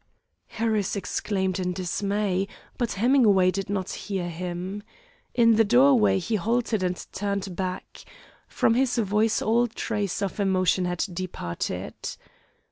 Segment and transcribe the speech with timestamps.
[0.47, 4.81] Harris exclaimed in dismay, but Hemingway did not hear him.
[5.35, 8.03] In the doorway he halted and turned back.
[8.47, 11.93] From his voice all trace of emotion had departed.